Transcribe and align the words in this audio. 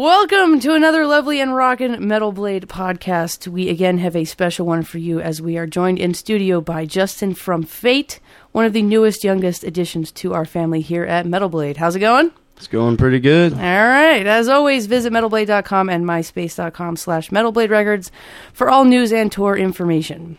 Welcome 0.00 0.60
to 0.60 0.72
another 0.72 1.06
lovely 1.06 1.40
and 1.40 1.54
rockin' 1.54 2.08
Metal 2.08 2.32
Blade 2.32 2.66
podcast. 2.68 3.46
We 3.46 3.68
again 3.68 3.98
have 3.98 4.16
a 4.16 4.24
special 4.24 4.64
one 4.64 4.82
for 4.82 4.96
you 4.96 5.20
as 5.20 5.42
we 5.42 5.58
are 5.58 5.66
joined 5.66 5.98
in 5.98 6.14
studio 6.14 6.62
by 6.62 6.86
Justin 6.86 7.34
from 7.34 7.64
Fate, 7.64 8.18
one 8.52 8.64
of 8.64 8.72
the 8.72 8.80
newest, 8.80 9.24
youngest 9.24 9.62
additions 9.62 10.10
to 10.12 10.32
our 10.32 10.46
family 10.46 10.80
here 10.80 11.04
at 11.04 11.26
Metal 11.26 11.50
Blade. 11.50 11.76
How's 11.76 11.96
it 11.96 12.00
going? 12.00 12.30
It's 12.56 12.66
going 12.66 12.96
pretty 12.96 13.20
good. 13.20 13.52
All 13.52 13.58
right. 13.58 14.26
As 14.26 14.48
always, 14.48 14.86
visit 14.86 15.12
metalblade.com 15.12 15.90
and 15.90 16.06
myspace.com 16.06 16.96
slash 16.96 17.28
metalblade 17.28 17.68
records 17.68 18.10
for 18.54 18.70
all 18.70 18.86
news 18.86 19.12
and 19.12 19.30
tour 19.30 19.54
information. 19.54 20.38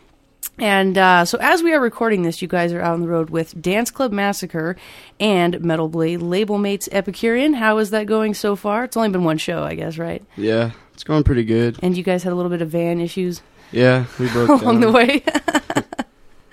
And 0.58 0.98
uh, 0.98 1.26
so, 1.26 1.38
as 1.42 1.64
we 1.64 1.74
are 1.74 1.80
recording 1.80 2.22
this, 2.24 2.42
you 2.42 2.48
guys 2.48 2.72
are 2.74 2.82
out 2.82 2.94
on 2.94 3.02
the 3.02 3.08
road 3.08 3.30
with 3.30 3.60
Dance 3.60 3.90
Club 3.90 4.12
Massacre 4.12 4.76
and 5.20 5.60
Metal 5.62 5.88
Blade 5.88 6.22
label 6.22 6.58
mates 6.58 6.88
Epicurean. 6.92 7.54
How 7.54 7.78
is 7.80 7.90
that 7.92 8.06
going 8.06 8.34
so 8.34 8.56
far? 8.56 8.84
It's 8.84 8.96
only 8.98 9.10
been 9.10 9.24
one 9.24 9.38
show, 9.38 9.64
I 9.64 9.76
guess, 9.76 9.98
right? 9.98 10.24
Yeah, 10.38 10.72
it's 10.94 11.04
going 11.04 11.24
pretty 11.24 11.46
good. 11.46 11.80
And 11.82 11.98
you 11.98 12.04
guys 12.04 12.22
had 12.24 12.34
a 12.34 12.36
little 12.36 12.52
bit 12.52 12.62
of 12.62 12.70
van 12.70 13.00
issues 13.00 13.42
Yeah, 13.72 14.06
we 14.20 14.30
broke 14.30 14.50
along 14.62 14.82
down. 14.82 14.82
the 14.82 14.92
way. 14.92 15.24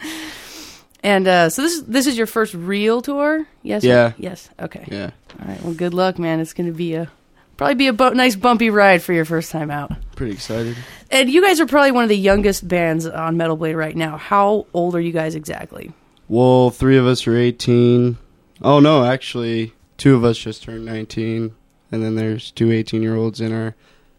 and 1.02 1.26
uh, 1.28 1.50
so 1.50 1.62
this 1.62 1.80
this 1.82 2.06
is 2.06 2.16
your 2.16 2.26
first 2.26 2.54
real 2.54 3.02
tour, 3.02 3.46
yes? 3.62 3.84
Yeah. 3.84 4.12
Yes. 4.18 4.48
Okay. 4.58 4.86
Yeah, 4.90 5.10
All 5.40 5.48
right. 5.48 5.62
Well, 5.62 5.74
good 5.74 5.94
luck, 5.94 6.18
man. 6.18 6.40
It's 6.40 6.52
going 6.54 6.66
to 6.68 6.72
be 6.76 6.94
a 6.94 7.10
probably 7.56 7.74
be 7.74 7.88
a 7.88 7.92
bu- 7.92 8.14
nice 8.14 8.36
bumpy 8.36 8.70
ride 8.70 9.02
for 9.02 9.12
your 9.12 9.24
first 9.24 9.50
time 9.50 9.70
out. 9.70 9.92
pretty 10.16 10.32
excited. 10.32 10.76
And 11.10 11.30
you 11.30 11.42
guys 11.42 11.58
are 11.60 11.66
probably 11.66 11.92
one 11.92 12.02
of 12.02 12.10
the 12.10 12.16
youngest 12.16 12.68
bands 12.68 13.06
on 13.06 13.36
Metal 13.36 13.56
Blade 13.56 13.76
right 13.76 13.96
now. 13.96 14.18
How 14.18 14.66
old 14.74 14.94
are 14.94 15.00
you 15.00 15.12
guys 15.12 15.34
exactly? 15.34 15.92
Well, 16.28 16.70
three 16.70 16.98
of 16.98 17.06
us 17.06 17.26
are 17.26 17.36
18. 17.36 18.18
Oh, 18.60 18.80
no, 18.80 19.04
actually, 19.04 19.72
two 19.96 20.14
of 20.14 20.24
us 20.24 20.36
just 20.36 20.64
turned 20.64 20.84
19. 20.84 21.54
And 21.90 22.02
then 22.02 22.16
there's 22.16 22.50
two 22.50 22.70
18 22.70 23.02
year 23.02 23.16
olds 23.16 23.40
in 23.40 23.52
our 23.52 23.74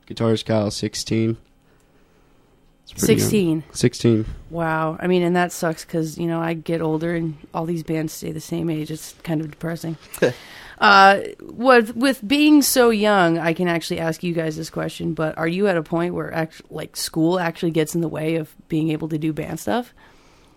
guitarist 0.07 0.45
Kyle, 0.45 0.71
16. 0.71 1.38
It's 2.91 3.05
pretty 3.05 3.21
young. 3.21 3.61
16. 3.61 3.63
16. 3.71 4.25
Wow. 4.49 4.97
I 4.99 5.07
mean, 5.07 5.21
and 5.21 5.35
that 5.35 5.51
sucks 5.51 5.85
because, 5.85 6.17
you 6.17 6.27
know, 6.27 6.39
I 6.39 6.53
get 6.53 6.81
older 6.81 7.15
and 7.15 7.37
all 7.53 7.65
these 7.65 7.83
bands 7.83 8.13
stay 8.13 8.31
the 8.31 8.39
same 8.39 8.69
age. 8.69 8.89
It's 8.89 9.13
kind 9.23 9.41
of 9.41 9.51
depressing. 9.51 9.97
uh, 10.79 11.19
with, 11.41 11.95
with 11.95 12.27
being 12.27 12.61
so 12.61 12.89
young, 12.89 13.37
I 13.37 13.53
can 13.53 13.67
actually 13.67 13.99
ask 13.99 14.23
you 14.23 14.33
guys 14.33 14.57
this 14.57 14.69
question, 14.69 15.13
but 15.13 15.37
are 15.37 15.47
you 15.47 15.67
at 15.67 15.77
a 15.77 15.83
point 15.83 16.15
where 16.15 16.33
act- 16.33 16.63
like 16.71 16.95
school 16.97 17.39
actually 17.39 17.71
gets 17.71 17.93
in 17.93 18.01
the 18.01 18.07
way 18.07 18.35
of 18.35 18.55
being 18.67 18.89
able 18.89 19.09
to 19.09 19.17
do 19.17 19.33
band 19.33 19.59
stuff? 19.59 19.93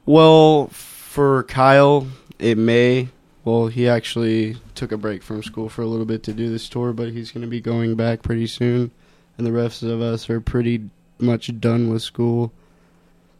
Well, 0.06 0.68
for 0.68 1.44
Kyle, 1.44 2.06
it 2.38 2.58
may. 2.58 3.08
Well, 3.44 3.66
he 3.66 3.88
actually 3.88 4.56
took 4.74 4.92
a 4.92 4.96
break 4.96 5.22
from 5.22 5.42
school 5.42 5.68
for 5.68 5.82
a 5.82 5.86
little 5.86 6.06
bit 6.06 6.22
to 6.24 6.32
do 6.32 6.48
this 6.48 6.68
tour, 6.68 6.92
but 6.92 7.10
he's 7.10 7.30
going 7.30 7.42
to 7.42 7.48
be 7.48 7.60
going 7.60 7.94
back 7.96 8.22
pretty 8.22 8.46
soon. 8.46 8.90
And 9.36 9.46
the 9.46 9.52
rest 9.52 9.82
of 9.82 10.00
us 10.00 10.30
are 10.30 10.40
pretty 10.40 10.88
much 11.22 11.58
done 11.60 11.90
with 11.90 12.02
school. 12.02 12.52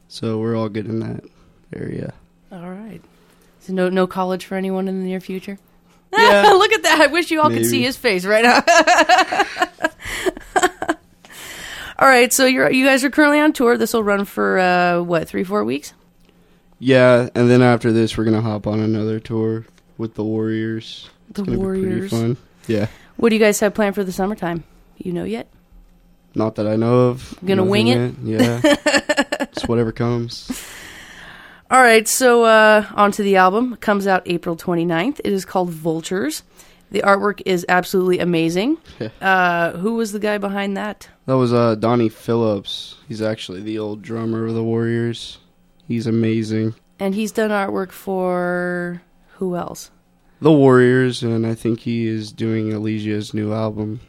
So 0.08 0.38
we're 0.38 0.56
all 0.56 0.69
good 0.69 0.86
in 0.86 1.00
that 1.00 1.25
area. 1.75 2.12
All 2.50 2.70
right. 2.70 3.00
So 3.61 3.72
no 3.72 3.88
no 3.88 4.06
college 4.06 4.44
for 4.44 4.56
anyone 4.56 4.88
in 4.88 5.00
the 5.00 5.06
near 5.06 5.20
future? 5.20 5.58
Yeah. 6.12 6.42
Look 6.53 6.72
at 6.72 6.83
that. 6.83 7.00
I 7.00 7.06
wish 7.08 7.30
you 7.30 7.41
all 7.41 7.48
could 7.50 7.66
see 7.66 7.83
his 7.83 7.97
face 7.97 8.25
right 8.25 8.42
now. 8.44 8.62
all 11.98 12.08
right, 12.08 12.33
so 12.33 12.47
you're 12.47 12.70
you 12.70 12.84
guys 12.84 13.05
are 13.05 13.10
currently 13.10 13.38
on 13.41 13.53
tour. 13.53 13.77
This 13.78 13.92
will 13.92 14.03
run 14.05 14.25
for 14.25 14.58
uh 14.58 15.00
what, 15.03 15.28
3 15.28 15.44
4 15.44 15.64
weeks? 15.64 15.92
Yeah, 16.78 17.28
and 17.34 17.48
then 17.48 17.62
after 17.62 17.92
this, 17.92 18.19
we're 18.19 18.25
going 18.25 18.34
to 18.34 18.42
hop 18.42 18.66
on 18.66 18.80
another 18.80 19.20
tour 19.20 19.64
with 19.98 20.14
the 20.14 20.25
Warriors. 20.25 21.08
The 21.30 21.42
It's 21.42 21.48
gonna 21.48 21.56
be 21.58 21.64
pretty 21.64 21.83
Warriors. 21.86 22.10
fun. 22.10 22.36
Yeah. 22.66 22.88
What 23.19 23.28
do 23.28 23.36
you 23.36 23.41
guys 23.41 23.60
have 23.60 23.72
planned 23.72 23.94
for 23.94 24.03
the 24.03 24.10
summertime? 24.10 24.64
You 24.98 25.12
know 25.12 25.22
yet? 25.22 25.47
Not 26.34 26.55
that 26.56 26.66
I 26.66 26.77
know 26.77 27.08
of. 27.08 27.34
Gonna 27.44 27.64
wing 27.64 27.88
it. 27.88 28.14
yet. 28.22 28.62
Yeah. 28.62 29.47
Just 29.55 29.69
whatever 29.69 29.92
comes. 29.92 30.50
All 31.70 31.80
right, 31.80 32.06
so 32.06 32.44
uh 32.44 32.87
onto 32.94 33.22
the 33.22 33.37
album. 33.37 33.75
It 33.75 33.81
comes 33.81 34.06
out 34.06 34.22
April 34.26 34.56
29th. 34.56 35.20
It 35.25 35.32
is 35.32 35.44
called 35.44 35.70
Vultures. 35.70 36.43
The 36.91 37.00
artwork 37.03 37.41
is 37.47 37.65
absolutely 37.69 38.19
amazing. 38.19 38.78
uh 39.20 39.72
who 39.72 39.94
was 39.94 40.12
the 40.12 40.19
guy 40.19 40.38
behind 40.38 40.76
that? 40.76 41.09
That 41.26 41.37
was 41.37 41.53
uh, 41.53 41.76
Donnie 41.76 42.09
Phillips. 42.09 42.97
He's 43.09 43.22
actually 43.22 43.62
the 43.62 43.78
old 43.78 44.03
drummer 44.03 44.47
of 44.47 44.54
the 44.54 44.62
Warriors. 44.64 45.38
He's 45.87 46.06
amazing. 46.06 46.75
And 46.99 47.14
he's 47.14 47.32
done 47.32 47.50
artwork 47.50 47.93
for 47.93 49.03
who 49.37 49.56
else? 49.56 49.91
The 50.41 50.53
Warriors, 50.53 51.22
and 51.22 51.47
I 51.47 51.54
think 51.54 51.81
he 51.81 52.06
is 52.06 52.32
doing 52.32 52.70
Alesia's 52.70 53.32
new 53.32 53.53
album. 53.53 54.00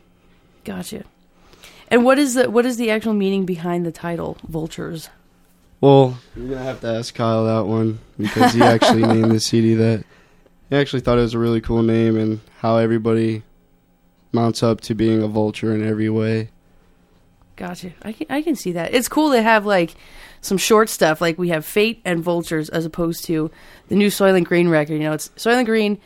Gotcha. 0.64 1.04
And 1.94 2.04
what 2.04 2.18
is 2.18 2.34
the 2.34 2.50
what 2.50 2.66
is 2.66 2.78
the 2.78 2.90
actual 2.90 3.14
meaning 3.14 3.46
behind 3.46 3.86
the 3.86 3.92
title 3.92 4.36
Vultures? 4.48 5.12
Well, 5.80 6.18
you're 6.36 6.48
gonna 6.50 6.64
have 6.64 6.82
to 6.82 6.88
ask 6.88 7.14
Kyle 7.14 7.46
that 7.46 7.70
one 7.70 8.00
because 8.18 8.56
he 8.56 8.64
actually 8.64 9.04
named 9.08 9.30
the 9.30 9.40
CD 9.40 9.76
that. 9.76 10.04
He 10.72 10.76
actually 10.76 11.02
thought 11.02 11.20
it 11.20 11.22
was 11.22 11.36
a 11.36 11.40
really 11.40 11.62
cool 11.62 11.84
name 11.84 12.18
and 12.18 12.40
how 12.58 12.78
everybody 12.78 13.44
mounts 14.32 14.64
up 14.64 14.82
to 14.82 14.96
being 14.96 15.22
a 15.22 15.28
vulture 15.28 15.72
in 15.72 15.88
every 15.88 16.10
way. 16.10 16.50
Gotcha. 17.58 17.92
I 18.02 18.14
can 18.14 18.26
I 18.28 18.42
can 18.42 18.56
see 18.56 18.72
that. 18.72 18.92
It's 18.96 19.08
cool 19.08 19.32
to 19.32 19.44
have 19.44 19.68
like 19.68 19.94
some 20.42 20.58
short 20.58 20.90
stuff 20.90 21.22
like 21.22 21.38
we 21.38 21.50
have 21.50 21.64
Fate 21.64 22.02
and 22.04 22.24
Vultures 22.24 22.70
as 22.70 22.88
opposed 22.88 23.24
to 23.26 23.52
the 23.90 23.96
new 23.96 24.08
Soilent 24.08 24.46
Green 24.46 24.68
record. 24.68 24.94
You 24.96 25.02
know, 25.02 25.14
it's 25.14 25.30
Soilent 25.36 25.68
Green 25.68 26.00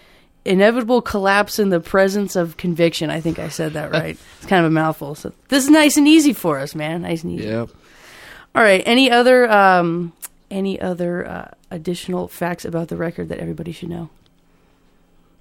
inevitable 0.46 1.02
collapse 1.02 1.60
in 1.60 1.70
the 1.70 1.80
presence 1.80 2.36
of 2.36 2.58
conviction. 2.58 3.10
I 3.10 3.22
think 3.22 3.40
I 3.40 3.50
said 3.50 3.74
that 3.74 3.92
right. 3.92 4.18
it's 4.38 4.46
kind 4.48 4.66
of 4.66 4.72
a 4.72 4.74
mouthful. 4.74 5.16
So 5.16 5.34
this 5.50 5.64
is 5.64 5.70
nice 5.70 5.98
and 5.98 6.08
easy 6.08 6.34
for 6.34 6.60
us, 6.60 6.76
man. 6.76 7.02
Nice 7.02 7.24
and 7.24 7.34
easy. 7.34 7.48
Yep. 7.48 7.70
All 8.56 8.64
right. 8.64 8.82
Any 8.86 9.12
other 9.12 9.50
um 9.52 10.14
any 10.50 10.80
other 10.80 11.28
uh, 11.28 11.52
additional 11.72 12.28
facts 12.28 12.66
about 12.66 12.88
the 12.88 12.96
record 12.98 13.30
that 13.30 13.40
everybody 13.40 13.72
should 13.72 13.90
know? 13.90 14.10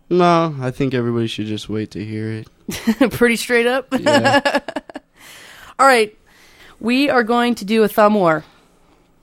No, 0.08 0.54
I 0.60 0.70
think 0.70 0.94
everybody 0.94 1.26
should 1.26 1.46
just 1.46 1.68
wait 1.68 1.90
to 1.92 2.04
hear 2.04 2.30
it. 2.32 3.10
Pretty 3.12 3.36
straight 3.36 3.66
up. 3.66 3.88
Yeah. 3.98 4.60
All 5.78 5.86
right. 5.86 6.16
We 6.78 7.08
are 7.08 7.24
going 7.24 7.54
to 7.56 7.64
do 7.64 7.82
a 7.82 7.88
thumb 7.88 8.14
war 8.14 8.44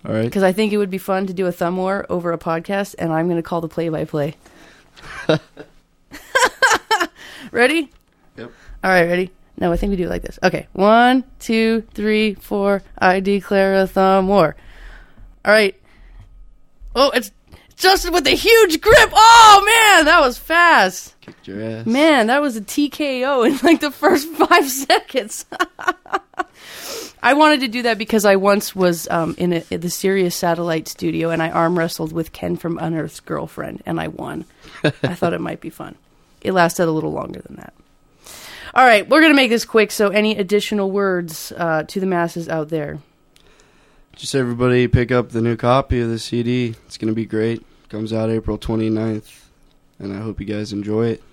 All 0.06 0.14
right. 0.14 0.26
because 0.26 0.44
I 0.44 0.52
think 0.52 0.74
it 0.74 0.78
would 0.78 0.90
be 0.90 0.98
fun 0.98 1.28
to 1.28 1.34
do 1.34 1.46
a 1.46 1.52
thumb 1.52 1.78
war 1.78 2.06
over 2.10 2.34
a 2.34 2.38
podcast, 2.38 2.96
and 2.98 3.14
I'm 3.14 3.28
going 3.28 3.38
to 3.38 3.44
call 3.44 3.62
the 3.62 3.68
play 3.70 3.90
by 3.90 4.06
play. 4.06 4.36
Ready? 7.52 7.92
Yep. 8.38 8.52
All 8.84 8.90
right, 8.90 9.04
ready? 9.04 9.32
No, 9.58 9.72
I 9.72 9.78
think 9.78 9.92
we 9.92 9.96
do 9.96 10.06
it 10.06 10.10
like 10.10 10.24
this. 10.24 10.40
Okay. 10.42 10.68
One, 10.74 11.24
two, 11.40 11.84
three, 11.94 12.34
four. 12.34 12.82
I 12.98 13.20
declare 13.20 13.76
a 13.76 13.86
thumb 13.86 14.28
war. 14.28 14.56
All 15.46 15.52
right. 15.54 15.80
Oh, 16.96 17.12
it's 17.12 17.32
Justin 17.76 18.14
with 18.14 18.26
a 18.26 18.32
huge 18.32 18.82
grip. 18.82 19.10
Oh, 19.14 19.64
man, 19.66 20.06
that 20.06 20.20
was 20.22 20.38
fast. 20.40 21.20
Kicked 21.22 21.48
your 21.48 21.62
ass. 21.62 21.86
Man, 21.86 22.28
that 22.28 22.42
was 22.42 22.58
a 22.58 22.62
TKO 22.62 23.48
in 23.48 23.58
like 23.64 23.82
the 23.82 23.92
first 23.92 24.28
five 24.30 24.68
seconds. 24.70 25.46
I 27.24 27.36
wanted 27.36 27.62
to 27.62 27.70
do 27.70 27.84
that 27.84 27.98
because 27.98 28.26
I 28.26 28.36
once 28.36 28.76
was 28.76 29.08
um, 29.10 29.34
in, 29.38 29.54
a, 29.54 29.64
in 29.72 29.80
the 29.80 29.90
Sirius 29.90 30.36
Satellite 30.36 30.90
studio 30.90 31.30
and 31.30 31.42
I 31.42 31.50
arm 31.50 31.80
wrestled 31.80 32.12
with 32.12 32.34
Ken 32.34 32.58
from 32.58 32.78
Unearth's 32.78 33.22
girlfriend 33.22 33.82
and 33.86 33.98
I 33.98 34.10
won. 34.10 34.44
I 34.84 34.90
thought 35.16 35.32
it 35.32 35.40
might 35.40 35.62
be 35.62 35.70
fun. 35.70 35.96
It 36.42 36.52
lasted 36.52 36.86
a 36.86 36.92
little 36.92 37.14
longer 37.14 37.40
than 37.40 37.56
that. 37.56 37.74
All 38.76 38.84
right, 38.86 39.08
we're 39.08 39.22
going 39.22 39.32
to 39.32 39.38
make 39.38 39.52
this 39.52 39.64
quick, 39.64 39.92
so 39.92 40.10
any 40.10 40.38
additional 40.38 40.92
words 40.92 41.54
uh, 41.56 41.84
to 41.84 42.00
the 42.02 42.06
masses 42.06 42.50
out 42.50 42.68
there? 42.68 43.00
Just 44.18 44.36
everybody 44.36 44.90
pick 44.90 45.10
up 45.10 45.30
the 45.30 45.42
new 45.42 45.56
copy 45.56 46.02
of 46.02 46.10
the 46.10 46.20
CD. 46.20 46.76
It's 46.88 46.98
going 46.98 47.08
to 47.08 47.16
be 47.16 47.26
great. 47.26 47.64
Comes 47.88 48.12
out 48.12 48.32
April 48.32 48.58
29th, 48.58 49.46
and 50.00 50.12
I 50.14 50.18
hope 50.18 50.42
you 50.42 50.46
guys 50.46 50.74
enjoy 50.74 51.08
it. 51.08 51.24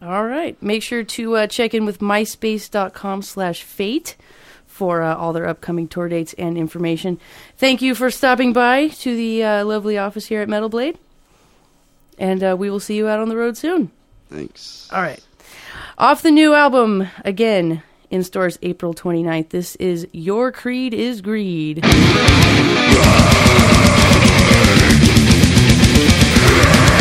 All 0.00 0.26
right. 0.26 0.60
Make 0.60 0.82
sure 0.82 1.04
to 1.04 1.36
uh, 1.36 1.46
check 1.46 1.74
in 1.74 1.84
with 1.84 2.00
myspace.com 2.00 3.22
slash 3.22 3.62
fate 3.62 4.16
for 4.72 5.02
uh, 5.02 5.14
all 5.14 5.34
their 5.34 5.46
upcoming 5.46 5.86
tour 5.86 6.08
dates 6.08 6.34
and 6.38 6.56
information. 6.56 7.20
Thank 7.58 7.82
you 7.82 7.94
for 7.94 8.10
stopping 8.10 8.54
by 8.54 8.88
to 8.88 9.14
the 9.14 9.44
uh, 9.44 9.64
lovely 9.66 9.98
office 9.98 10.26
here 10.26 10.40
at 10.40 10.48
Metal 10.48 10.70
Blade. 10.70 10.98
And 12.18 12.42
uh, 12.42 12.56
we 12.58 12.70
will 12.70 12.80
see 12.80 12.96
you 12.96 13.06
out 13.06 13.20
on 13.20 13.28
the 13.28 13.36
road 13.36 13.58
soon. 13.58 13.90
Thanks. 14.30 14.88
All 14.90 15.02
right. 15.02 15.22
Off 15.98 16.22
the 16.22 16.30
new 16.30 16.54
album, 16.54 17.06
again, 17.24 17.82
in 18.10 18.24
stores 18.24 18.58
April 18.62 18.94
29th. 18.94 19.50
This 19.50 19.76
is 19.76 20.08
Your 20.12 20.50
Creed 20.50 20.94
is 20.94 21.20
Greed. 21.20 21.84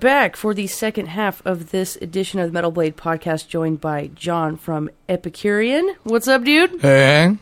back 0.00 0.34
for 0.34 0.54
the 0.54 0.66
second 0.66 1.06
half 1.06 1.44
of 1.46 1.70
this 1.70 1.96
edition 1.96 2.40
of 2.40 2.48
the 2.48 2.52
Metal 2.52 2.70
Blade 2.70 2.96
podcast, 2.96 3.48
joined 3.48 3.80
by 3.80 4.10
John 4.14 4.56
from 4.56 4.90
Epicurean. 5.08 5.94
What's 6.04 6.26
up, 6.26 6.42
dude? 6.42 6.80
Hey. 6.80 7.36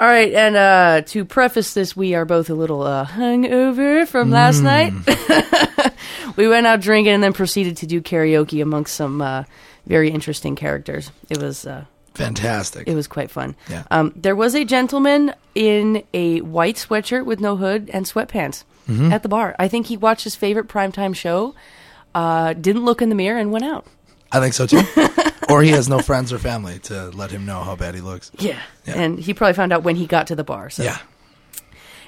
All 0.00 0.06
right, 0.06 0.32
and 0.32 0.56
uh, 0.56 1.02
to 1.08 1.24
preface 1.24 1.74
this, 1.74 1.96
we 1.96 2.14
are 2.14 2.24
both 2.24 2.50
a 2.50 2.54
little 2.54 2.82
uh, 2.82 3.04
hungover 3.04 4.06
from 4.06 4.30
last 4.30 4.60
night. 4.62 4.92
we 6.36 6.48
went 6.48 6.66
out 6.66 6.80
drinking 6.80 7.14
and 7.14 7.22
then 7.22 7.32
proceeded 7.32 7.76
to 7.78 7.86
do 7.86 8.00
karaoke 8.00 8.62
amongst 8.62 8.94
some 8.94 9.20
uh, 9.20 9.44
very 9.86 10.10
interesting 10.10 10.56
characters. 10.56 11.10
It 11.28 11.42
was 11.42 11.66
uh, 11.66 11.84
Fantastic. 12.18 12.86
it 12.88 12.94
was 12.94 13.06
quite 13.06 13.30
fun. 13.30 13.56
Yeah. 13.70 13.84
Um, 13.90 14.12
there 14.16 14.36
was 14.36 14.54
a 14.54 14.64
gentleman 14.64 15.32
in 15.54 16.04
a 16.14 16.40
white 16.42 16.76
sweatshirt 16.76 17.24
with 17.24 17.40
no 17.40 17.56
hood 17.56 17.90
and 17.92 18.04
sweatpants 18.06 18.64
Mm-hmm. 18.88 19.12
at 19.12 19.22
the 19.22 19.28
bar. 19.28 19.54
I 19.58 19.68
think 19.68 19.86
he 19.88 19.98
watched 19.98 20.24
his 20.24 20.34
favorite 20.34 20.66
primetime 20.66 21.14
show, 21.14 21.54
uh, 22.14 22.54
didn't 22.54 22.86
look 22.86 23.02
in 23.02 23.10
the 23.10 23.14
mirror, 23.14 23.38
and 23.38 23.52
went 23.52 23.66
out. 23.66 23.86
I 24.32 24.40
think 24.40 24.54
so 24.54 24.66
too. 24.66 24.80
or 25.50 25.62
he 25.62 25.68
has 25.72 25.90
no 25.90 25.98
friends 25.98 26.32
or 26.32 26.38
family 26.38 26.78
to 26.84 27.10
let 27.10 27.30
him 27.30 27.44
know 27.44 27.60
how 27.64 27.76
bad 27.76 27.94
he 27.94 28.00
looks. 28.00 28.30
Yeah. 28.38 28.58
Yeah. 28.86 28.94
And 28.98 29.18
he 29.18 29.34
probably 29.34 29.52
found 29.52 29.74
out 29.74 29.82
when 29.82 29.96
he 29.96 30.06
got 30.06 30.28
to 30.28 30.34
the 30.36 30.42
bar. 30.44 30.70
So. 30.70 30.84
Yeah. 30.84 30.96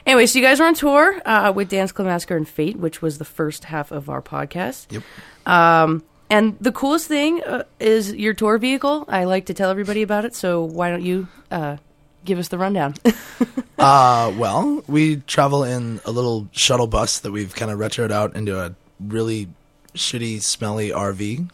Anyway, 0.07 0.25
so 0.25 0.39
you 0.39 0.45
guys 0.45 0.59
were 0.59 0.65
on 0.67 0.73
tour 0.75 1.21
uh, 1.27 1.53
with 1.55 1.69
Dance 1.69 1.93
Club 1.93 2.09
Massacre 2.09 2.37
and 2.37 2.49
Fate, 2.49 2.77
which 2.79 3.03
was 3.03 3.19
the 3.19 3.27
first 3.27 3.65
half 3.65 3.91
of 3.93 4.09
our 4.09 4.23
podcast. 4.23 4.87
Yep. 4.91 5.03
Um, 5.47 6.03
and 6.31 6.57
the 6.61 6.73
coolest 6.73 7.09
thing 7.09 7.43
uh, 7.45 7.65
is 7.79 8.15
your 8.15 8.35
tour 8.35 8.59
vehicle. 8.59 9.05
I 9.09 9.25
like 9.25 9.47
to 9.47 9.55
tell 9.55 9.71
everybody 9.71 10.03
about 10.03 10.25
it, 10.25 10.35
so 10.35 10.63
why 10.63 10.89
don't 10.89 11.03
you 11.03 11.29
uh, 11.51 11.77
give 12.25 12.39
us 12.39 12.49
the 12.49 12.59
rundown? 12.59 12.95
Uh, 13.81 14.31
well, 14.37 14.85
we 14.89 15.17
travel 15.17 15.65
in 15.65 16.03
a 16.05 16.11
little 16.11 16.47
shuttle 16.53 16.87
bus 16.87 17.21
that 17.21 17.33
we've 17.33 17.55
kind 17.55 17.71
of 17.71 17.79
retroed 17.79 18.11
out 18.11 18.37
into 18.37 18.61
a 18.61 18.75
really 19.01 19.49
shitty, 19.95 20.43
smelly 20.43 20.91
RV. 20.91 21.51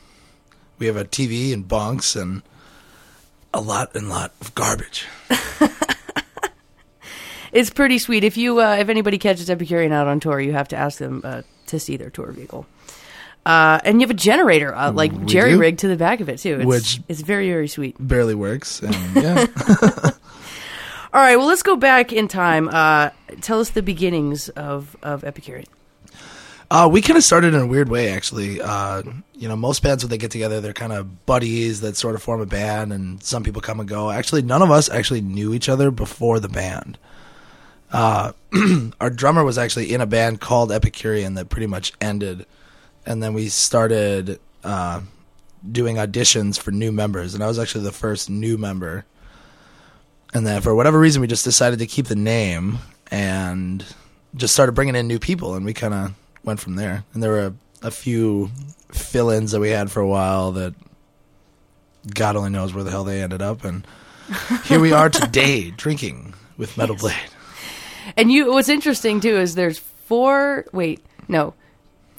We 0.80 0.86
have 0.86 0.96
a 0.96 1.04
TV 1.04 1.52
and 1.52 1.68
bunks 1.68 2.16
and 2.16 2.42
a 3.54 3.60
lot 3.60 3.94
and 3.94 4.08
lot 4.08 4.32
of 4.40 4.52
garbage. 4.56 5.06
it's 7.52 7.70
pretty 7.70 8.00
sweet. 8.00 8.24
If 8.24 8.36
you, 8.36 8.60
uh, 8.60 8.74
if 8.74 8.88
anybody 8.88 9.18
catches 9.18 9.48
Epicurean 9.48 9.92
out 9.92 10.08
on 10.08 10.18
tour, 10.18 10.40
you 10.40 10.52
have 10.52 10.66
to 10.68 10.76
ask 10.76 10.98
them 10.98 11.20
uh, 11.22 11.42
to 11.68 11.78
see 11.78 11.96
their 11.96 12.10
tour 12.10 12.32
vehicle. 12.32 12.66
Uh, 13.46 13.78
and 13.84 14.00
you 14.00 14.06
have 14.06 14.10
a 14.10 14.18
generator, 14.18 14.74
uh, 14.74 14.90
like 14.90 15.24
jerry 15.26 15.52
do. 15.52 15.58
rigged 15.58 15.78
to 15.78 15.88
the 15.88 15.96
back 15.96 16.20
of 16.20 16.28
it 16.28 16.38
too. 16.38 16.56
It's, 16.56 16.66
Which- 16.66 17.00
it's 17.08 17.20
very 17.20 17.48
very 17.48 17.68
sweet. 17.68 17.94
Barely 17.98 18.34
works. 18.34 18.82
And 18.82 18.94
yeah. 19.16 19.46
All 21.14 21.22
right, 21.22 21.36
well 21.36 21.46
let's 21.46 21.62
go 21.62 21.76
back 21.76 22.12
in 22.12 22.26
time. 22.28 22.68
Uh, 22.68 23.10
tell 23.40 23.60
us 23.60 23.70
the 23.70 23.82
beginnings 23.82 24.48
of 24.50 24.96
of 25.02 25.22
Epicurean. 25.24 25.66
Uh, 26.68 26.88
we 26.90 27.00
kind 27.00 27.16
of 27.16 27.22
started 27.22 27.54
in 27.54 27.60
a 27.60 27.66
weird 27.66 27.88
way, 27.88 28.08
actually. 28.08 28.60
Uh, 28.60 29.00
you 29.34 29.48
know, 29.48 29.54
most 29.54 29.84
bands 29.84 30.02
when 30.02 30.10
they 30.10 30.18
get 30.18 30.32
together, 30.32 30.60
they're 30.60 30.72
kind 30.72 30.92
of 30.92 31.24
buddies 31.24 31.80
that 31.82 31.96
sort 31.96 32.16
of 32.16 32.22
form 32.22 32.40
a 32.40 32.46
band, 32.46 32.92
and 32.92 33.22
some 33.22 33.44
people 33.44 33.62
come 33.62 33.78
and 33.78 33.88
go. 33.88 34.10
Actually, 34.10 34.42
none 34.42 34.62
of 34.62 34.70
us 34.72 34.90
actually 34.90 35.20
knew 35.20 35.54
each 35.54 35.68
other 35.68 35.92
before 35.92 36.40
the 36.40 36.48
band. 36.48 36.98
Uh, 37.92 38.32
our 39.00 39.10
drummer 39.10 39.44
was 39.44 39.58
actually 39.58 39.94
in 39.94 40.00
a 40.00 40.06
band 40.06 40.40
called 40.40 40.72
Epicurean 40.72 41.34
that 41.34 41.48
pretty 41.48 41.68
much 41.68 41.92
ended, 42.00 42.44
and 43.06 43.22
then 43.22 43.32
we 43.32 43.48
started 43.48 44.40
uh, 44.64 45.00
doing 45.70 45.96
auditions 45.96 46.58
for 46.58 46.72
new 46.72 46.92
members, 46.92 47.34
and 47.34 47.42
I 47.42 47.46
was 47.46 47.58
actually 47.58 47.84
the 47.84 47.92
first 47.92 48.28
new 48.28 48.58
member. 48.58 49.04
And 50.34 50.46
then, 50.46 50.60
for 50.60 50.74
whatever 50.74 50.98
reason, 50.98 51.22
we 51.22 51.28
just 51.28 51.44
decided 51.44 51.78
to 51.78 51.86
keep 51.86 52.06
the 52.06 52.16
name 52.16 52.78
and 53.10 53.84
just 54.34 54.52
started 54.52 54.72
bringing 54.72 54.96
in 54.96 55.06
new 55.06 55.18
people, 55.18 55.54
and 55.54 55.64
we 55.64 55.72
kind 55.72 55.94
of 55.94 56.14
went 56.44 56.60
from 56.60 56.74
there. 56.74 57.04
And 57.14 57.22
there 57.22 57.30
were 57.30 57.46
a, 57.46 57.54
a 57.82 57.90
few 57.90 58.50
fill-ins 58.92 59.52
that 59.52 59.60
we 59.60 59.70
had 59.70 59.90
for 59.90 60.00
a 60.00 60.08
while 60.08 60.52
that 60.52 60.74
God 62.12 62.36
only 62.36 62.50
knows 62.50 62.74
where 62.74 62.84
the 62.84 62.90
hell 62.90 63.04
they 63.04 63.22
ended 63.22 63.40
up, 63.40 63.64
and 63.64 63.86
here 64.64 64.80
we 64.80 64.92
are 64.92 65.08
today, 65.08 65.70
drinking 65.76 66.34
with 66.56 66.76
Metal 66.76 66.96
Blade. 66.96 67.14
And 68.16 68.30
you, 68.30 68.52
what's 68.52 68.68
interesting 68.68 69.20
too 69.20 69.36
is 69.36 69.54
there's 69.54 69.78
four. 69.78 70.66
Wait, 70.72 71.04
no, 71.28 71.54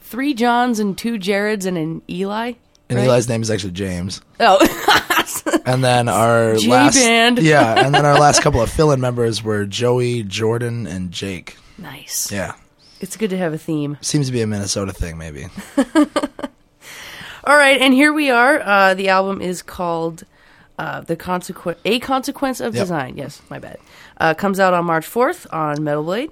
three 0.07 0.33
Johns 0.33 0.79
and 0.79 0.97
two 0.97 1.13
Jareds 1.19 1.65
and 1.65 1.77
an 1.77 2.01
Eli. 2.09 2.53
And 2.89 2.97
right? 2.97 3.07
Eli's 3.07 3.27
name 3.27 3.41
is 3.41 3.51
actually 3.51 3.71
James. 3.73 4.21
Oh, 4.39 4.57
And 5.65 5.83
then 5.83 6.07
our 6.07 6.57
last, 6.57 6.95
J-Band. 6.95 7.39
yeah, 7.41 7.85
and 7.85 7.93
then 7.93 8.05
our 8.05 8.17
last 8.17 8.41
couple 8.41 8.61
of 8.61 8.69
fill-in 8.69 9.01
members 9.01 9.43
were 9.43 9.65
Joey, 9.65 10.23
Jordan, 10.23 10.87
and 10.87 11.11
Jake. 11.11 11.57
nice. 11.77 12.31
Yeah, 12.31 12.53
It's 13.01 13.17
good 13.17 13.29
to 13.31 13.37
have 13.37 13.53
a 13.53 13.57
theme. 13.57 13.97
seems 14.01 14.27
to 14.27 14.31
be 14.31 14.41
a 14.41 14.47
Minnesota 14.47 14.93
thing, 14.93 15.17
maybe. 15.17 15.47
All 17.43 17.55
right, 17.55 17.79
and 17.79 17.93
here 17.93 18.11
we 18.13 18.29
are. 18.29 18.59
Uh, 18.61 18.93
the 18.93 19.09
album 19.09 19.41
is 19.41 19.61
called 19.61 20.23
uh, 20.77 21.01
"The 21.01 21.15
Consequence." 21.15 21.79
A 21.85 21.99
consequence 21.99 22.59
of 22.59 22.73
Yep. 22.75 22.83
design. 22.83 23.17
Yes, 23.17 23.41
my 23.49 23.59
bad. 23.59 23.77
Uh, 24.19 24.33
comes 24.33 24.59
out 24.59 24.73
on 24.73 24.85
March 24.85 25.05
fourth 25.05 25.47
on 25.53 25.83
Metal 25.83 26.03
Blade, 26.03 26.31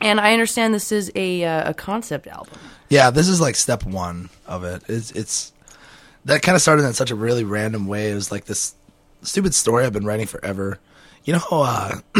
and 0.00 0.20
I 0.20 0.32
understand 0.32 0.74
this 0.74 0.92
is 0.92 1.10
a 1.14 1.44
uh, 1.44 1.70
a 1.70 1.74
concept 1.74 2.26
album. 2.26 2.58
Yeah, 2.88 3.10
this 3.10 3.28
is 3.28 3.40
like 3.40 3.54
step 3.54 3.84
one 3.84 4.30
of 4.46 4.64
it. 4.64 4.82
It's 4.88 5.10
it's 5.12 5.52
that 6.24 6.42
kind 6.42 6.56
of 6.56 6.62
started 6.62 6.84
in 6.84 6.92
such 6.92 7.10
a 7.10 7.14
really 7.14 7.44
random 7.44 7.86
way. 7.86 8.10
It 8.10 8.14
was 8.14 8.30
like 8.30 8.44
this 8.44 8.74
stupid 9.22 9.54
story 9.54 9.84
I've 9.84 9.92
been 9.92 10.06
writing 10.06 10.26
forever. 10.26 10.78
You 11.24 11.34
know 11.34 11.40
how 11.40 11.62
uh, 11.62 11.94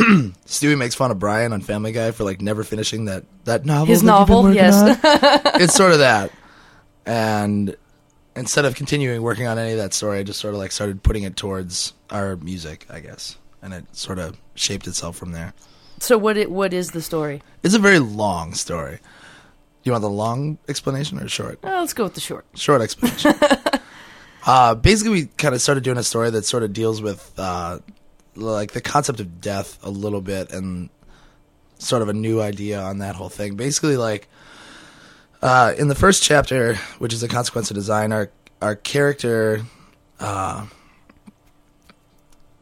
Stewie 0.47 0.77
makes 0.77 0.95
fun 0.95 1.11
of 1.11 1.19
Brian 1.19 1.53
on 1.53 1.61
Family 1.61 1.93
Guy 1.93 2.11
for 2.11 2.25
like 2.25 2.41
never 2.43 2.65
finishing 2.65 3.07
that 3.07 3.25
that 3.45 3.65
novel. 3.65 3.87
His 3.87 4.03
that 4.03 4.07
novel, 4.07 4.55
yes. 4.55 4.99
it's 5.61 5.75
sort 5.75 5.93
of 5.93 5.99
that. 5.99 6.31
And 7.07 7.75
instead 8.37 8.65
of 8.65 8.75
continuing 8.75 9.23
working 9.23 9.47
on 9.47 9.59
any 9.59 9.73
of 9.73 9.79
that 9.79 9.95
story, 9.95 10.19
I 10.19 10.23
just 10.23 10.41
sort 10.41 10.55
of 10.55 10.61
like 10.61 10.73
started 10.73 11.03
putting 11.03 11.23
it 11.23 11.37
towards 11.37 11.95
our 12.11 12.37
music, 12.37 12.87
I 12.91 13.01
guess, 13.01 13.39
and 13.63 13.73
it 13.73 13.85
sort 13.97 14.19
of 14.19 14.39
shaped 14.55 14.87
itself 14.87 15.17
from 15.17 15.33
there. 15.33 15.55
So 16.01 16.19
what 16.19 16.37
it 16.37 16.51
what 16.51 16.73
is 16.73 16.93
the 16.93 17.03
story? 17.03 17.43
It's 17.63 17.75
a 17.75 17.79
very 17.79 17.99
long 17.99 18.55
story. 18.55 19.01
You 19.85 19.93
want 19.93 20.03
the 20.03 20.11
long 20.11 20.59
explanation 20.69 21.19
or 21.19 21.29
short? 21.29 21.59
Uh, 21.65 21.81
let's 21.81 21.93
go 21.93 22.05
with 22.05 22.15
the 22.15 22.21
short. 22.21 22.45
short 22.55 22.83
explanation. 22.83 23.35
uh, 24.47 24.75
basically, 24.75 25.13
we 25.13 25.27
kind 25.39 25.55
of 25.55 25.63
started 25.63 25.85
doing 25.85 25.99
a 25.99 26.03
story 26.03 26.31
that 26.31 26.45
sort 26.45 26.63
of 26.63 26.73
deals 26.73 27.01
with 27.01 27.33
uh, 27.39 27.79
like 28.35 28.73
the 28.73 28.81
concept 28.81 29.21
of 29.21 29.41
death 29.41 29.79
a 29.83 29.91
little 29.91 30.21
bit 30.21 30.53
and 30.53 30.91
sort 31.79 32.03
of 32.03 32.09
a 32.09 32.13
new 32.13 32.41
idea 32.41 32.81
on 32.81 32.99
that 32.99 33.15
whole 33.15 33.29
thing. 33.29 33.57
Basically, 33.57 33.97
like 33.97 34.29
uh, 35.43 35.75
in 35.79 35.89
the 35.89 35.95
first 35.95 36.23
chapter, 36.23 36.75
which 36.99 37.13
is 37.13 37.23
a 37.23 37.29
consequence 37.29 37.71
of 37.71 37.75
design, 37.75 38.13
our 38.13 38.31
our 38.61 38.77
character 38.77 39.63
uh, 40.21 40.67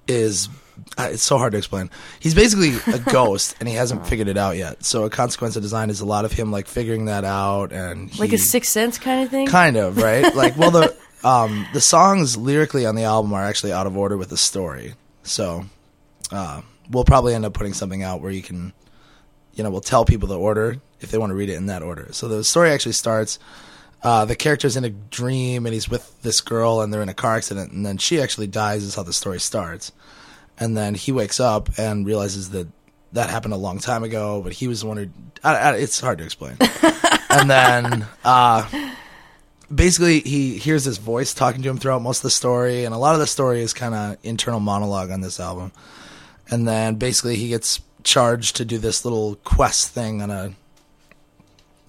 is. 0.07 0.49
It's 0.99 1.23
so 1.23 1.39
hard 1.39 1.53
to 1.53 1.59
explain. 1.59 1.91
He's 2.21 2.35
basically 2.35 2.75
a 2.93 2.99
ghost, 3.13 3.57
and 3.61 3.69
he 3.69 3.75
hasn't 3.75 4.07
figured 4.07 4.29
it 4.29 4.37
out 4.37 4.57
yet. 4.57 4.85
So, 4.85 5.05
a 5.05 5.11
consequence 5.11 5.57
of 5.57 5.63
design 5.63 5.91
is 5.91 6.01
a 6.01 6.07
lot 6.07 6.25
of 6.25 6.33
him 6.33 6.51
like 6.53 6.67
figuring 6.67 7.07
that 7.07 7.25
out, 7.25 7.73
and 7.73 8.17
Like 8.19 8.33
a 8.33 8.39
sixth 8.39 8.71
sense 8.73 8.99
kind 8.99 9.25
of 9.25 9.31
thing. 9.31 9.47
kind 9.47 9.77
of 9.77 9.99
right 9.99 10.35
like 10.43 10.57
well 10.57 10.71
the 10.71 10.97
um 11.25 11.67
the 11.73 11.81
songs 11.81 12.37
lyrically 12.37 12.87
on 12.87 12.95
the 12.95 13.05
album 13.05 13.33
are 13.33 13.43
actually 13.43 13.73
out 13.73 13.87
of 13.87 13.97
order 13.97 14.17
with 14.17 14.29
the 14.29 14.37
story 14.37 14.95
so 15.23 15.65
uh 16.31 16.61
we'll 16.91 17.05
probably 17.05 17.35
end 17.35 17.45
up 17.45 17.55
putting 17.55 17.73
something 17.73 18.03
out 18.03 18.21
where 18.21 18.31
you 18.31 18.43
can 18.43 18.73
you 19.55 19.65
know 19.65 19.71
we'll 19.71 19.81
tell 19.81 20.05
people 20.05 20.29
the 20.29 20.39
order 20.39 20.77
if 21.01 21.11
they 21.11 21.19
want 21.19 21.31
to 21.31 21.35
read 21.35 21.49
it 21.49 21.55
in 21.55 21.67
that 21.67 21.83
order 21.83 22.09
so 22.13 22.29
the 22.29 22.45
story 22.45 22.71
actually 22.71 22.93
starts 22.93 23.39
uh, 24.03 24.25
the 24.27 24.37
character's 24.37 24.77
in 24.77 24.85
a 24.85 24.91
dream 24.91 25.65
and 25.67 25.73
he's 25.73 25.89
with 25.89 26.21
this 26.23 26.41
girl 26.43 26.81
and 26.83 26.93
they're 26.93 27.03
in 27.03 27.09
a 27.09 27.15
car 27.15 27.35
accident 27.37 27.73
and 27.73 27.85
then 27.85 27.97
she 27.97 28.21
actually 28.21 28.47
dies 28.47 28.85
is 28.85 28.95
how 28.95 29.03
the 29.03 29.13
story 29.13 29.41
starts 29.41 29.91
and 30.59 30.77
then 30.77 30.95
he 30.95 31.13
wakes 31.13 31.41
up 31.41 31.69
and 31.79 32.07
realizes 32.07 32.51
that 32.51 32.67
that 33.13 33.31
happened 33.31 33.55
a 33.55 33.57
long 33.57 33.79
time 33.79 34.03
ago 34.03 34.41
but 34.43 34.53
he 34.53 34.69
was 34.69 34.81
the 34.81 34.87
one 34.87 34.97
who 34.97 35.09
I, 35.45 35.55
I, 35.55 35.77
it's 35.77 36.01
hard 36.01 36.19
to 36.19 36.25
explain. 36.25 36.57
And 37.29 37.51
then 37.51 38.07
uh 38.25 38.67
basically 39.75 40.21
he 40.21 40.57
hears 40.59 40.85
this 40.85 40.97
voice 40.97 41.35
talking 41.35 41.61
to 41.63 41.69
him 41.69 41.77
throughout 41.77 42.01
most 42.01 42.19
of 42.19 42.23
the 42.23 42.31
story 42.31 42.85
and 42.85 42.95
a 42.95 42.99
lot 42.99 43.15
of 43.15 43.21
the 43.21 43.27
story 43.27 43.61
is 43.61 43.73
kind 43.75 43.95
of 43.95 44.17
internal 44.23 44.61
monologue 44.61 45.11
on 45.11 45.21
this 45.21 45.39
album. 45.41 45.73
And 46.51 46.67
then 46.67 46.95
basically 46.95 47.37
he 47.37 47.49
gets 47.49 47.81
charged 48.05 48.57
to 48.57 48.65
do 48.65 48.79
this 48.79 49.05
little 49.05 49.35
quest 49.45 49.91
thing 49.91 50.23
on 50.23 50.31
a 50.31 50.55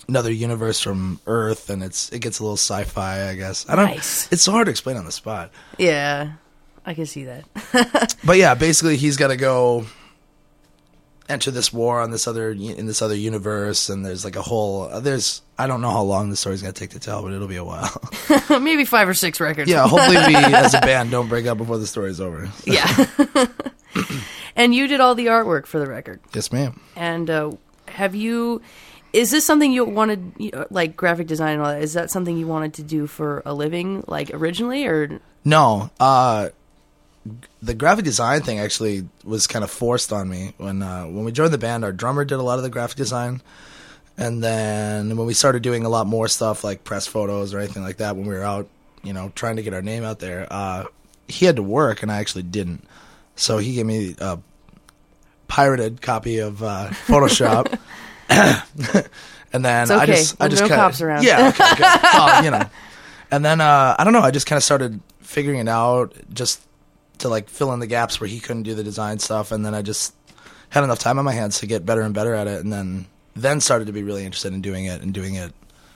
another 0.10 0.32
universe 0.32 0.80
from 0.80 1.20
earth 1.28 1.70
and 1.70 1.84
it's 1.84 2.10
it 2.12 2.20
gets 2.20 2.40
a 2.40 2.44
little 2.44 2.58
sci-fi 2.58 3.30
i 3.30 3.36
guess. 3.36 3.66
I 3.70 3.76
don't 3.76 3.86
Nice. 3.86 4.28
it's 4.32 4.42
so 4.42 4.52
hard 4.52 4.66
to 4.66 4.72
explain 4.72 4.98
on 4.98 5.06
the 5.06 5.12
spot. 5.12 5.52
Yeah, 5.78 6.34
I 6.88 6.94
can 6.96 7.06
see 7.06 7.26
that. 7.26 8.16
but 8.24 8.38
yeah 8.38 8.56
basically 8.56 8.98
he's 8.98 9.18
got 9.18 9.28
to 9.28 9.36
go 9.38 9.86
enter 11.30 11.52
this 11.52 11.72
war 11.74 12.00
on 12.02 12.10
this 12.10 12.26
other 12.28 12.52
in 12.52 12.86
this 12.86 13.02
other 13.02 13.14
universe 13.16 13.90
and 13.90 14.06
there's 14.06 14.24
like 14.24 14.38
a 14.38 14.42
whole 14.42 14.88
there's 15.02 15.42
i 15.60 15.68
don't 15.68 15.82
know 15.82 15.90
how 15.92 16.02
long 16.02 16.30
the 16.30 16.38
story's 16.38 16.62
going 16.62 16.74
to 16.74 16.80
take 16.80 16.92
to 16.92 17.00
tell 17.00 17.22
but 17.22 17.34
it'll 17.34 17.50
be 17.50 17.58
a 17.58 17.64
while 17.66 17.92
Maybe 18.62 18.86
five 18.86 19.10
or 19.10 19.14
six 19.14 19.42
records. 19.42 19.70
Yeah, 19.70 19.88
hopefully 19.88 20.16
we 20.26 20.36
as 20.36 20.74
a 20.74 20.80
band 20.90 21.12
don't 21.12 21.28
break 21.28 21.46
up 21.46 21.58
before 21.58 21.78
the 21.78 21.88
story's 21.88 22.22
over. 22.22 22.50
yeah. 22.66 22.88
and 24.56 24.74
you 24.74 24.88
did 24.88 25.00
all 25.02 25.16
the 25.16 25.28
artwork 25.28 25.66
for 25.66 25.80
the 25.80 25.86
record. 25.88 26.20
Yes, 26.34 26.52
ma'am. 26.52 26.80
And 26.96 27.30
uh, 27.30 27.52
have 27.88 28.16
you, 28.16 28.62
Is 29.14 29.32
this 29.32 29.46
something 29.46 29.72
you 29.72 29.86
wanted, 29.86 30.32
you 30.38 30.52
know, 30.52 30.66
like 30.70 30.96
graphic 30.98 31.28
design 31.28 31.54
and 31.56 31.62
all 31.62 31.72
that? 31.72 31.82
Is 31.82 31.94
that 31.94 32.10
something 32.12 32.38
you 32.38 32.48
wanted 32.48 32.74
to 32.76 32.84
do 32.84 33.08
for 33.08 33.42
a 33.46 33.54
living, 33.54 34.04
like 34.08 34.32
originally, 34.34 34.86
or 34.86 35.20
No, 35.46 35.90
uh, 36.00 36.50
the 37.62 37.74
graphic 37.74 38.06
design 38.06 38.42
thing 38.42 38.60
actually 38.60 39.08
was 39.24 39.48
kind 39.48 39.64
of 39.64 39.72
forced 39.72 40.12
on 40.14 40.30
me 40.30 40.54
when 40.58 40.82
uh, 40.82 41.06
when 41.06 41.24
we 41.26 41.32
joined 41.32 41.54
the 41.54 41.58
band. 41.58 41.84
Our 41.84 41.92
drummer 41.92 42.26
did 42.26 42.36
a 42.36 42.44
lot 42.44 42.58
of 42.58 42.64
the 42.64 42.70
graphic 42.70 42.98
design, 42.98 43.42
and 44.18 44.44
then 44.44 45.16
when 45.18 45.28
we 45.28 45.34
started 45.34 45.62
doing 45.64 45.86
a 45.86 45.90
lot 45.90 46.08
more 46.08 46.28
stuff 46.28 46.64
like 46.64 46.84
press 46.84 47.08
photos 47.08 47.54
or 47.54 47.60
anything 47.60 47.84
like 47.84 47.98
that, 47.98 48.16
when 48.16 48.26
we 48.28 48.34
were 48.34 48.44
out, 48.44 48.68
you 49.04 49.14
know, 49.14 49.32
trying 49.36 49.56
to 49.58 49.62
get 49.64 49.74
our 49.74 49.82
name 49.82 50.04
out 50.04 50.20
there, 50.20 50.48
uh, 50.50 50.86
he 51.28 51.46
had 51.46 51.56
to 51.58 51.64
work, 51.64 52.04
and 52.04 52.12
I 52.12 52.18
actually 52.18 52.44
didn't. 52.44 52.84
So 53.36 53.58
he 53.60 53.76
gave 53.76 53.86
me 53.86 54.16
a 54.20 54.40
pirated 55.48 56.02
copy 56.02 56.40
of 56.40 56.62
uh, 56.64 56.90
Photoshop. 57.08 57.78
and 59.54 59.64
then 59.64 59.84
It's 59.84 59.92
I 59.92 60.04
okay. 60.04 60.06
just, 60.14 60.36
I 60.42 60.48
just 60.48 60.62
no 60.62 60.68
kinda, 60.68 60.84
cops 60.84 61.02
around. 61.02 61.24
Yeah, 61.24 61.50
okay. 61.50 61.84
Well, 62.14 62.44
you 62.44 62.52
know, 62.52 62.70
and 63.32 63.46
then 63.46 63.62
uh, 63.62 63.96
I 63.98 64.04
don't 64.04 64.14
know. 64.14 64.22
I 64.22 64.32
just 64.32 64.48
kind 64.48 64.58
of 64.58 64.64
started 64.64 65.00
figuring 65.22 65.60
it 65.60 65.68
out, 65.70 66.14
just 66.34 66.62
to 67.20 67.30
like 67.30 67.50
fill 67.50 67.74
in 67.74 67.80
the 67.80 67.88
gaps 67.88 68.20
where 68.20 68.28
he 68.28 68.40
couldn't 68.40 68.64
do 68.64 68.76
the 68.76 68.84
design 68.84 69.20
stuff, 69.20 69.52
and 69.52 69.66
then 69.66 69.74
I 69.74 69.82
just 69.82 70.14
had 70.70 70.84
enough 70.84 71.00
time 71.00 71.18
on 71.20 71.26
my 71.26 71.34
hands 71.34 71.60
to 71.60 71.68
get 71.68 71.86
better 71.86 72.02
and 72.02 72.14
better 72.14 72.34
at 72.34 72.48
it, 72.48 72.62
and 72.62 72.72
then 72.72 73.08
then 73.36 73.62
started 73.62 73.86
to 73.86 73.94
be 73.94 74.04
really 74.04 74.26
interested 74.26 74.54
in 74.54 74.62
doing 74.62 74.86
it 74.86 75.02
and 75.02 75.14
doing 75.14 75.36
it 75.36 75.54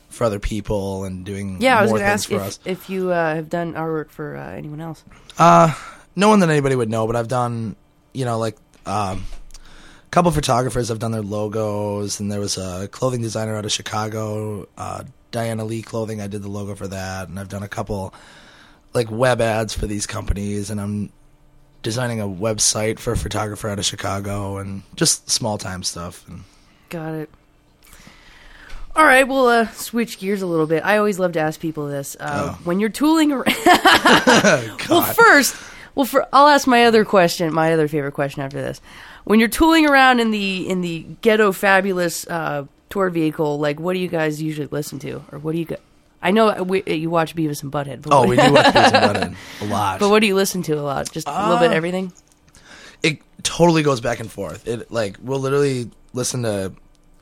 for 0.10 0.26
other 0.26 0.40
people 0.40 1.06
and 1.06 1.26
doing 1.26 1.58
yeah? 1.62 1.80
I 1.80 1.82
was 1.82 1.92
going 1.92 2.02
to 2.02 2.08
ask 2.08 2.30
for 2.30 2.42
if, 2.42 2.60
if 2.66 2.90
you 2.90 3.12
uh, 3.12 3.36
have 3.36 3.50
done 3.50 3.74
artwork 3.74 4.10
for 4.10 4.36
uh, 4.36 4.52
anyone 4.52 4.82
else. 4.82 5.04
Uh, 5.38 5.74
no 6.16 6.30
one 6.30 6.40
that 6.42 6.50
anybody 6.50 6.76
would 6.76 6.90
know, 6.90 7.08
but 7.08 7.16
I've 7.16 7.30
done, 7.30 7.76
you 8.14 8.26
know, 8.26 8.38
like 8.38 8.58
um, 8.86 9.26
a 10.06 10.10
couple 10.12 10.32
photographers 10.32 10.90
have 10.90 11.00
done 11.00 11.12
their 11.12 11.22
logos, 11.22 12.20
and 12.20 12.32
there 12.32 12.40
was 12.40 12.58
a 12.58 12.88
clothing 12.90 13.22
designer 13.22 13.56
out 13.56 13.66
of 13.66 13.72
Chicago, 13.72 14.68
uh, 14.78 15.04
Diana 15.32 15.64
Lee 15.64 15.82
Clothing. 15.82 16.22
I 16.22 16.28
did 16.28 16.42
the 16.42 16.50
logo 16.50 16.76
for 16.76 16.88
that, 16.88 17.30
and 17.30 17.40
I've 17.40 17.50
done 17.50 17.64
a 17.64 17.70
couple 17.70 18.14
like 18.94 19.10
web 19.12 19.42
ads 19.42 19.74
for 19.74 19.88
these 19.88 20.06
companies, 20.08 20.70
and 20.70 20.80
I'm 20.82 21.12
designing 21.84 22.20
a 22.22 22.28
website 22.28 23.00
for 23.00 23.14
a 23.14 23.18
photographer 23.18 23.70
out 23.70 23.80
of 23.80 23.86
Chicago, 23.86 24.58
and 24.58 24.84
just 24.96 25.30
small 25.30 25.58
time 25.58 25.84
stuff. 25.84 26.28
And 26.28 26.44
Got 26.90 27.14
it. 27.14 27.30
All 28.94 29.06
right, 29.06 29.26
we'll 29.26 29.48
uh, 29.48 29.68
switch 29.70 30.20
gears 30.20 30.42
a 30.42 30.46
little 30.46 30.68
bit. 30.68 30.84
I 30.86 30.98
always 30.98 31.18
love 31.18 31.32
to 31.34 31.40
ask 31.40 31.60
people 31.60 31.88
this. 31.88 32.18
Uh, 32.20 32.50
Oh. 32.52 32.60
When 32.66 32.80
you're 32.82 32.90
tooling 32.90 33.32
around. 33.32 33.46
well, 34.90 35.02
first, 35.04 35.56
well, 35.96 36.06
for 36.06 36.28
I'll 36.34 36.48
ask 36.50 36.68
my 36.68 36.86
other 36.86 37.06
question, 37.06 37.54
my 37.54 37.72
other 37.74 37.88
favorite 37.88 38.12
question 38.14 38.42
after 38.42 38.62
this. 38.62 38.82
When 39.24 39.40
you're 39.40 39.48
tooling 39.50 39.88
around 39.88 40.20
in 40.20 40.32
the 40.32 40.68
in 40.70 40.82
the 40.82 41.06
ghetto 41.22 41.52
fabulous 41.54 42.28
uh, 42.28 42.66
tour 42.90 43.10
vehicle, 43.10 43.60
like 43.60 43.80
what 43.80 43.94
do 43.94 44.00
you 44.00 44.10
guys 44.10 44.42
usually 44.42 44.68
listen 44.68 45.00
to, 45.00 45.24
or 45.32 45.40
what 45.40 45.54
do 45.54 45.60
you? 45.60 45.66
Go- 45.66 45.78
I 46.22 46.32
know 46.32 46.64
we, 46.64 46.84
you 46.86 47.10
watch 47.10 47.36
Beavis 47.36 47.64
and 47.64 47.72
Butthead. 47.72 48.02
But 48.04 48.14
oh, 48.14 48.28
we 48.28 48.36
do 48.38 48.52
watch 48.54 48.66
Beavis 48.68 48.94
and 48.94 49.36
Butthead 49.36 49.62
a 49.62 49.66
lot. 49.66 50.00
but 50.00 50.10
what 50.10 50.20
do 50.20 50.28
you 50.28 50.36
listen 50.36 50.62
to 50.64 50.74
a 50.74 50.82
lot? 50.84 51.12
Just 51.12 51.28
a 51.28 51.32
little 51.48 51.58
bit 51.60 51.72
Uh, 51.72 51.76
everything. 51.76 52.14
it 53.04 53.20
totally 53.44 53.84
goes 53.84 54.02
back 54.02 54.20
and 54.20 54.32
forth. 54.32 54.68
It 54.68 54.92
like 54.92 55.18
we'll 55.22 55.40
literally 55.40 55.90
listen 56.14 56.44
to 56.44 56.74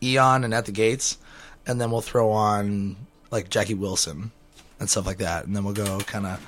Eon 0.03 0.44
and 0.44 0.53
At 0.53 0.65
the 0.65 0.72
Gates, 0.72 1.18
and 1.65 1.79
then 1.79 1.91
we'll 1.91 2.01
throw 2.01 2.32
on 2.32 2.98
like 3.32 3.50
Jackie 3.50 3.74
Wilson 3.75 4.32
and 4.79 4.89
stuff 4.89 5.06
like 5.06 5.20
that, 5.20 5.46
and 5.46 5.56
then 5.56 5.63
we'll 5.63 5.74
go 5.74 6.00
kind 6.00 6.25
of. 6.25 6.46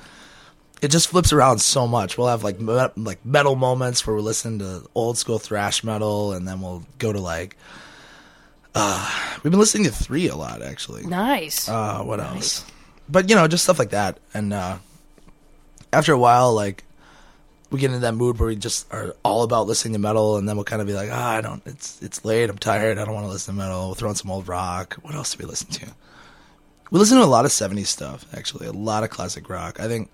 It 0.82 0.90
just 0.90 1.08
flips 1.08 1.32
around 1.32 1.60
so 1.60 1.86
much. 1.86 2.18
We'll 2.18 2.26
have 2.28 2.42
like 2.42 2.60
me- 2.60 2.88
like 2.96 3.24
metal 3.24 3.54
moments 3.56 4.04
where 4.06 4.16
we're 4.16 4.22
listening 4.22 4.58
to 4.58 4.86
old 4.94 5.16
school 5.16 5.38
thrash 5.38 5.84
metal, 5.84 6.32
and 6.32 6.46
then 6.46 6.60
we'll 6.60 6.82
go 6.98 7.12
to 7.12 7.20
like. 7.20 7.56
Uh, 8.74 9.10
we've 9.42 9.50
been 9.50 9.60
listening 9.60 9.84
to 9.84 9.90
three 9.92 10.28
a 10.28 10.36
lot 10.36 10.62
actually. 10.62 11.04
Nice. 11.04 11.68
Uh, 11.68 12.02
what 12.02 12.20
else? 12.20 12.64
But 13.08 13.28
you 13.28 13.36
know, 13.36 13.46
just 13.48 13.64
stuff 13.64 13.78
like 13.78 13.90
that. 13.90 14.18
And 14.32 14.52
uh, 14.52 14.78
after 15.92 16.12
a 16.12 16.18
while, 16.18 16.54
like 16.54 16.84
we 17.70 17.80
get 17.80 17.88
into 17.88 18.00
that 18.00 18.14
mood 18.14 18.38
where 18.38 18.48
we 18.48 18.56
just 18.56 18.92
are 18.92 19.14
all 19.24 19.42
about 19.42 19.66
listening 19.66 19.94
to 19.94 19.98
metal, 19.98 20.36
and 20.36 20.48
then 20.48 20.56
we'll 20.56 20.64
kind 20.64 20.82
of 20.82 20.86
be 20.86 20.94
like, 20.94 21.08
ah, 21.10 21.36
I 21.36 21.40
don't. 21.40 21.62
It's 21.66 22.00
it's 22.02 22.24
late. 22.24 22.50
I'm 22.50 22.58
tired. 22.58 22.98
I 22.98 23.04
don't 23.04 23.14
want 23.14 23.26
to 23.26 23.32
listen 23.32 23.54
to 23.54 23.58
metal. 23.60 23.86
We'll 23.86 23.94
throw 23.94 24.10
in 24.10 24.14
some 24.16 24.30
old 24.30 24.46
rock. 24.48 24.94
What 25.02 25.14
else 25.14 25.34
do 25.34 25.44
we 25.44 25.48
listen 25.48 25.68
to? 25.70 25.86
We 26.90 26.98
listen 26.98 27.16
to 27.18 27.24
a 27.24 27.26
lot 27.26 27.44
of 27.44 27.50
'70s 27.50 27.86
stuff. 27.86 28.26
Actually, 28.34 28.66
a 28.66 28.72
lot 28.72 29.04
of 29.04 29.10
classic 29.10 29.48
rock. 29.48 29.80
I 29.80 29.88
think 29.88 30.10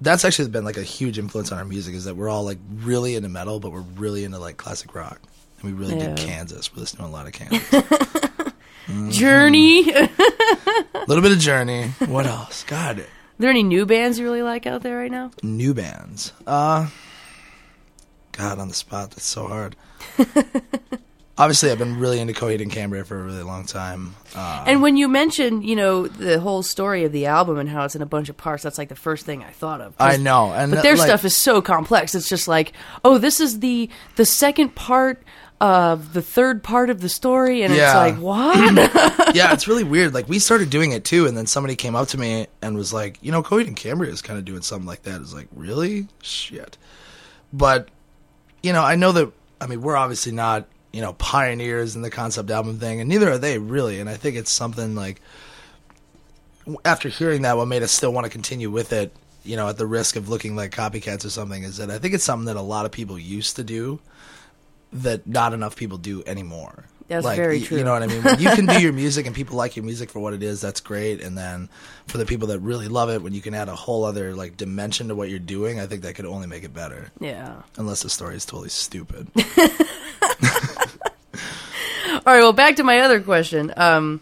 that's 0.00 0.24
actually 0.24 0.48
been 0.48 0.64
like 0.64 0.78
a 0.78 0.82
huge 0.82 1.18
influence 1.18 1.52
on 1.52 1.58
our 1.58 1.64
music. 1.64 1.94
Is 1.94 2.04
that 2.04 2.16
we're 2.16 2.28
all 2.30 2.44
like 2.44 2.58
really 2.74 3.14
into 3.14 3.28
metal, 3.28 3.60
but 3.60 3.72
we're 3.72 3.80
really 3.80 4.24
into 4.24 4.38
like 4.38 4.56
classic 4.56 4.94
rock. 4.94 5.20
And 5.62 5.64
we 5.64 5.72
really 5.72 5.96
Yeah. 5.98 6.14
dig 6.14 6.26
Kansas. 6.26 6.74
We 6.74 6.80
listen 6.80 6.98
to 7.00 7.04
a 7.04 7.08
lot 7.08 7.26
of 7.26 7.32
Kansas. 7.34 9.16
Journey. 9.16 9.90
A 9.92 10.08
little 11.08 11.22
bit 11.22 11.32
of 11.32 11.38
Journey. 11.38 11.88
What 12.06 12.26
else? 12.26 12.64
God, 12.64 13.04
there 13.38 13.50
any 13.50 13.62
new 13.64 13.84
bands 13.84 14.18
you 14.18 14.24
really 14.24 14.42
like 14.42 14.66
out 14.66 14.82
there 14.82 14.96
right 14.98 15.10
now? 15.10 15.30
new 15.42 15.74
bands. 15.74 16.32
Uh 16.46 16.88
God 18.32 18.58
on 18.58 18.68
the 18.68 18.74
spot, 18.74 19.10
that's 19.10 19.24
so 19.24 19.46
hard. 19.48 19.76
Obviously 21.38 21.70
I've 21.70 21.78
been 21.78 21.98
really 22.00 22.18
into 22.20 22.32
Coheed 22.32 22.62
and 22.62 22.70
Cambria 22.72 23.04
for 23.04 23.18
a 23.20 23.22
really 23.22 23.42
long 23.42 23.66
time. 23.66 24.14
Uh 24.34 24.64
And 24.66 24.80
when 24.82 24.96
you 24.96 25.08
mentioned, 25.08 25.64
you 25.64 25.74
know, 25.76 26.06
the 26.06 26.38
whole 26.40 26.62
story 26.62 27.04
of 27.04 27.12
the 27.12 27.26
album 27.26 27.58
and 27.58 27.68
how 27.68 27.84
it's 27.84 27.94
in 27.96 28.02
a 28.02 28.06
bunch 28.06 28.28
of 28.28 28.36
parts, 28.36 28.62
that's 28.62 28.78
like 28.78 28.88
the 28.88 28.94
first 28.96 29.26
thing 29.26 29.42
I 29.42 29.50
thought 29.50 29.80
of. 29.80 29.94
I 29.98 30.16
know. 30.16 30.52
And 30.52 30.70
but 30.70 30.76
that, 30.76 30.82
their 30.82 30.96
like, 30.96 31.06
stuff 31.08 31.24
is 31.24 31.34
so 31.36 31.60
complex. 31.60 32.14
It's 32.14 32.28
just 32.28 32.46
like, 32.48 32.72
oh, 33.04 33.18
this 33.18 33.40
is 33.40 33.58
the 33.60 33.90
the 34.14 34.24
second 34.24 34.74
part 34.76 35.22
of 35.60 36.12
the 36.12 36.20
third 36.20 36.62
part 36.62 36.90
of 36.90 37.00
the 37.00 37.08
story, 37.08 37.62
and 37.62 37.72
it's 37.72 37.94
like, 37.94 38.16
what? 38.16 38.56
yeah, 39.34 39.52
it's 39.52 39.66
really 39.66 39.84
weird. 39.84 40.12
Like 40.12 40.28
we 40.28 40.38
started 40.38 40.70
doing 40.70 40.92
it 40.92 41.04
too, 41.04 41.26
and 41.26 41.36
then 41.36 41.46
somebody 41.46 41.76
came 41.76 41.96
up 41.96 42.08
to 42.08 42.18
me 42.18 42.46
and 42.60 42.76
was 42.76 42.92
like, 42.92 43.18
"You 43.22 43.32
know, 43.32 43.42
Coheed 43.42 43.66
and 43.66 43.76
Cambria 43.76 44.12
is 44.12 44.22
kind 44.22 44.38
of 44.38 44.44
doing 44.44 44.62
something 44.62 44.86
like 44.86 45.02
that." 45.02 45.20
It's 45.20 45.34
like, 45.34 45.48
really? 45.54 46.08
Shit. 46.22 46.76
But 47.52 47.88
you 48.62 48.72
know, 48.72 48.82
I 48.82 48.96
know 48.96 49.12
that. 49.12 49.32
I 49.60 49.66
mean, 49.66 49.80
we're 49.80 49.96
obviously 49.96 50.32
not 50.32 50.66
you 50.92 51.00
know 51.00 51.14
pioneers 51.14 51.96
in 51.96 52.02
the 52.02 52.10
concept 52.10 52.50
album 52.50 52.78
thing, 52.78 53.00
and 53.00 53.08
neither 53.08 53.30
are 53.30 53.38
they 53.38 53.58
really. 53.58 54.00
And 54.00 54.10
I 54.10 54.14
think 54.14 54.36
it's 54.36 54.50
something 54.50 54.94
like 54.94 55.22
after 56.84 57.08
hearing 57.08 57.42
that, 57.42 57.56
what 57.56 57.66
made 57.66 57.82
us 57.82 57.92
still 57.92 58.12
want 58.12 58.24
to 58.24 58.30
continue 58.30 58.70
with 58.70 58.92
it, 58.92 59.14
you 59.44 59.56
know, 59.56 59.68
at 59.68 59.78
the 59.78 59.86
risk 59.86 60.16
of 60.16 60.28
looking 60.28 60.56
like 60.56 60.72
copycats 60.72 61.24
or 61.24 61.30
something, 61.30 61.62
is 61.62 61.78
that 61.78 61.90
I 61.90 61.98
think 61.98 62.12
it's 62.12 62.24
something 62.24 62.46
that 62.46 62.56
a 62.56 62.62
lot 62.62 62.84
of 62.84 62.92
people 62.92 63.18
used 63.18 63.56
to 63.56 63.64
do 63.64 64.00
that 65.02 65.26
not 65.26 65.52
enough 65.52 65.76
people 65.76 65.98
do 65.98 66.22
anymore. 66.26 66.84
That's 67.08 67.24
like, 67.24 67.36
very 67.36 67.60
true. 67.60 67.78
You 67.78 67.84
know 67.84 67.92
what 67.92 68.02
I 68.02 68.06
mean? 68.08 68.22
When 68.22 68.40
you 68.40 68.50
can 68.50 68.66
do 68.66 68.80
your 68.80 68.92
music 69.04 69.26
and 69.26 69.34
people 69.34 69.56
like 69.56 69.76
your 69.76 69.84
music 69.84 70.10
for 70.10 70.18
what 70.18 70.34
it 70.34 70.42
is, 70.42 70.60
that's 70.60 70.80
great. 70.80 71.20
And 71.22 71.38
then 71.38 71.68
for 72.06 72.18
the 72.18 72.26
people 72.26 72.48
that 72.48 72.58
really 72.60 72.88
love 72.88 73.10
it, 73.10 73.22
when 73.22 73.32
you 73.32 73.40
can 73.40 73.54
add 73.54 73.68
a 73.68 73.76
whole 73.76 74.04
other 74.04 74.34
like 74.34 74.56
dimension 74.56 75.08
to 75.08 75.14
what 75.14 75.30
you're 75.30 75.38
doing, 75.38 75.78
I 75.78 75.86
think 75.86 76.02
that 76.02 76.14
could 76.16 76.26
only 76.26 76.48
make 76.48 76.64
it 76.64 76.74
better. 76.74 77.12
yeah. 77.20 77.62
Unless 77.76 78.02
the 78.02 78.10
story 78.10 78.34
is 78.34 78.44
totally 78.44 78.70
stupid. 78.70 79.28
All 82.26 82.32
right. 82.32 82.40
Well, 82.40 82.52
back 82.52 82.76
to 82.76 82.82
my 82.82 83.00
other 83.00 83.20
question. 83.20 83.72
Um, 83.76 84.20